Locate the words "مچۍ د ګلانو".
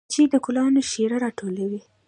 0.07-0.81